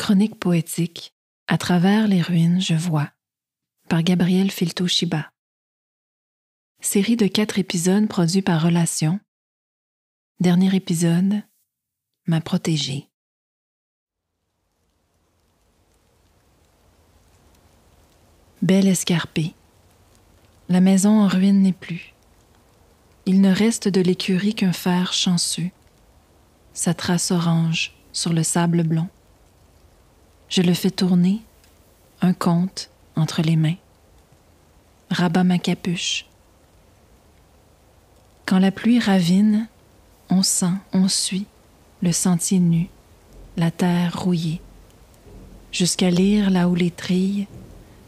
[0.00, 1.12] Chronique poétique
[1.46, 3.10] À travers les ruines, je vois
[3.86, 5.30] par Gabriel Filto-Shiba.
[6.80, 9.20] Série de quatre épisodes produits par Relation.
[10.40, 11.42] Dernier épisode
[12.26, 13.10] Ma protégée.
[18.62, 19.54] Belle escarpée.
[20.70, 22.14] La maison en ruine n'est plus.
[23.26, 25.70] Il ne reste de l'écurie qu'un fer chanceux,
[26.72, 29.10] sa trace orange sur le sable blond.
[30.50, 31.42] Je le fais tourner,
[32.22, 33.76] un conte entre les mains.
[35.08, 36.26] Rabat ma capuche.
[38.46, 39.68] Quand la pluie ravine,
[40.28, 41.46] on sent, on suit
[42.02, 42.88] le sentier nu,
[43.56, 44.60] la terre rouillée,
[45.70, 47.46] jusqu'à lire là où les trilles,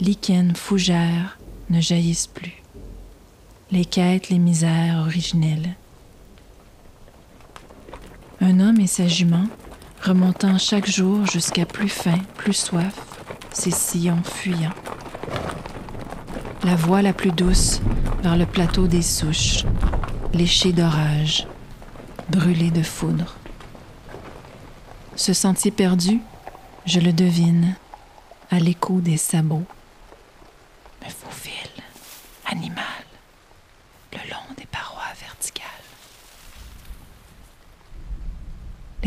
[0.00, 1.38] lichens, fougères
[1.70, 2.62] ne jaillissent plus.
[3.70, 5.74] Les quêtes, les misères originelles.
[8.42, 9.46] Un homme et sa jument
[10.06, 12.94] remontant chaque jour jusqu'à plus faim, plus soif,
[13.52, 14.70] ses sillons fuyants.
[16.62, 17.80] La voie la plus douce
[18.22, 19.64] vers le plateau des souches,
[20.32, 21.48] léché d'orage,
[22.28, 23.34] brûlé de foudre.
[25.16, 26.20] Ce sentier perdu,
[26.84, 27.74] je le devine,
[28.52, 29.66] à l'écho des sabots.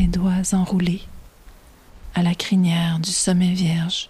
[0.07, 1.01] Doigts enroulés
[2.15, 4.09] à la crinière du sommet vierge,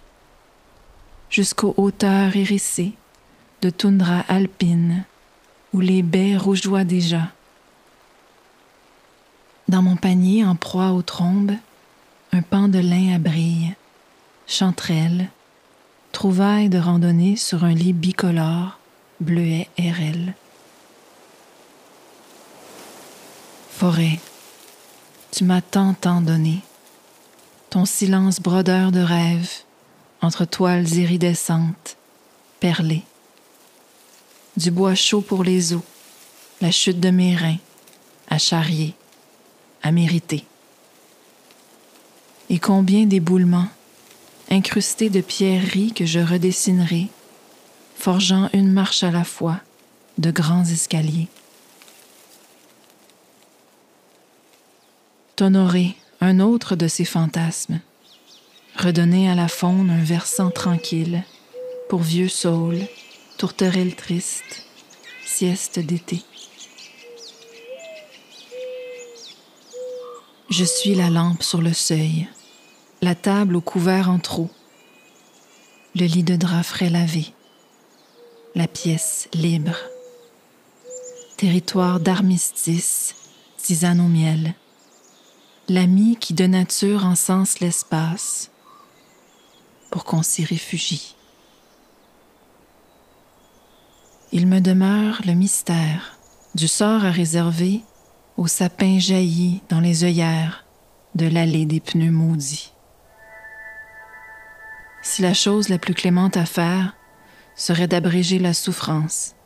[1.28, 2.92] jusqu'aux hauteurs hérissées
[3.62, 5.04] de toundra alpine
[5.72, 7.28] où les baies rougeoient déjà.
[9.68, 11.52] Dans mon panier en proie aux trombes,
[12.32, 13.74] un pan de lin à brille,
[14.46, 15.28] chanterelle,
[16.12, 18.78] trouvailles de randonnée sur un lit bicolore,
[19.20, 20.34] bleuet RL.
[23.70, 24.18] Forêt,
[25.30, 26.60] tu m'as tant, tant donné.
[27.70, 29.50] Ton silence brodeur de rêves,
[30.22, 31.96] entre toiles iridescentes,
[32.58, 33.04] perlées.
[34.56, 35.82] Du bois chaud pour les os,
[36.60, 37.58] la chute de mes reins,
[38.28, 38.94] à charrier,
[39.82, 40.44] à mériter.
[42.48, 43.68] Et combien d'éboulements,
[44.50, 47.08] incrustés de pierreries que je redessinerai,
[47.96, 49.60] forgeant une marche à la fois
[50.18, 51.28] de grands escaliers.
[55.42, 57.80] Honorer un autre de ces fantasmes,
[58.76, 61.24] redonner à la faune un versant tranquille
[61.88, 62.86] pour vieux saules,
[63.38, 64.66] tourterelles tristes,
[65.24, 66.22] sieste d'été.
[70.50, 72.28] Je suis la lampe sur le seuil,
[73.02, 74.50] la table au couvert en trop,
[75.94, 77.32] le lit de drap frais lavé,
[78.54, 79.76] la pièce libre,
[81.36, 83.14] territoire d'armistice,
[83.56, 84.54] tisane au miel,
[85.70, 88.50] l'ami qui de nature encense l'espace
[89.92, 91.14] pour qu'on s'y réfugie.
[94.32, 96.18] Il me demeure le mystère
[96.56, 97.82] du sort à réserver
[98.36, 100.64] aux sapins jaillis dans les œillères
[101.14, 102.72] de l'allée des pneus maudits.
[105.02, 106.96] Si la chose la plus clémente à faire
[107.54, 109.36] serait d'abréger la souffrance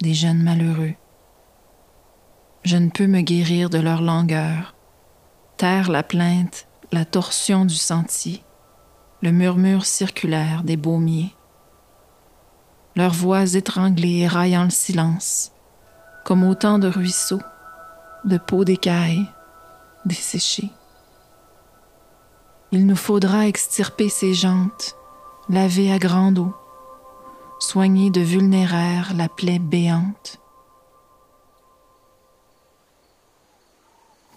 [0.00, 0.94] des jeunes malheureux,
[2.64, 4.73] je ne peux me guérir de leur langueur
[5.56, 8.42] taire la plainte, la torsion du sentier,
[9.22, 11.34] le murmure circulaire des baumiers.
[12.96, 15.52] Leurs voix étranglées éraillant le silence,
[16.24, 17.42] comme autant de ruisseaux,
[18.24, 19.26] de peaux d'écailles
[20.04, 20.70] desséchées.
[22.72, 24.96] Il nous faudra extirper ces jantes,
[25.48, 26.54] laver à grande eau,
[27.60, 30.40] soigner de vulnéraire la plaie béante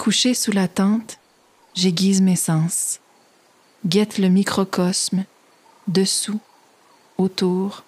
[0.08, 1.20] Couché sous la tente,
[1.74, 3.02] j'aiguise mes sens,
[3.86, 5.26] guette le microcosme,
[5.90, 6.40] dessous,
[7.18, 7.84] autour.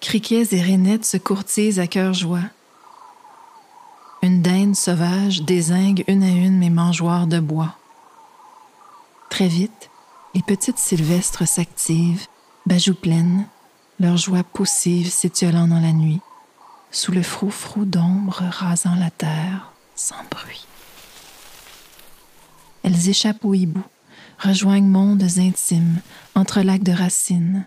[0.00, 2.42] Criquets et rainettes se courtisent à cœur joie.
[4.22, 7.76] Une dinde sauvage désingue une à une mes mangeoires de bois.
[9.30, 9.90] Très vite,
[10.34, 12.26] les petites sylvestres s'activent,
[12.66, 13.46] bajoux pleines,
[14.00, 16.20] leur joie poussive s'étiolant dans la nuit,
[16.90, 20.66] sous le frou-frou d'ombre rasant la terre sans bruit.
[22.82, 23.82] Elles échappent au hibou,
[24.38, 26.00] rejoignent mondes intimes,
[26.34, 27.66] entre lacs de racines.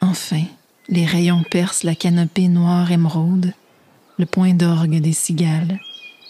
[0.00, 0.44] Enfin,
[0.88, 3.52] les rayons percent la canopée noire émeraude,
[4.18, 5.78] le point d'orgue des cigales,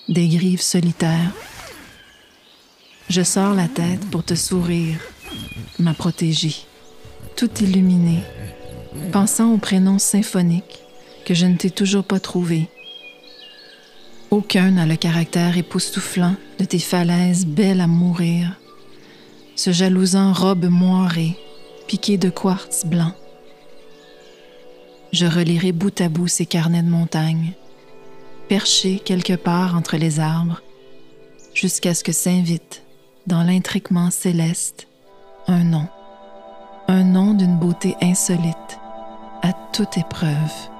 [0.09, 1.33] des grives solitaires.
[3.09, 4.99] Je sors la tête pour te sourire,
[5.79, 6.57] ma protégée,
[7.37, 8.23] tout illuminée,
[9.13, 10.83] pensant au prénom symphonique
[11.29, 12.71] que je ne t'ai toujours pas trouvé.
[14.31, 18.59] Aucun n'a le caractère époustouflant de tes falaises belles à mourir,
[19.55, 21.37] se jalousant robe moirée,
[21.87, 23.13] piquée de quartz blanc.
[25.13, 27.53] Je relirai bout à bout ces carnets de montagne,
[28.49, 30.63] perchés quelque part entre les arbres,
[31.53, 32.85] jusqu'à ce que s'invite,
[33.27, 34.89] dans l'intriquement céleste,
[35.47, 35.89] un nom,
[36.87, 38.79] un nom d'une beauté insolite,
[39.43, 40.78] à toute épreuve.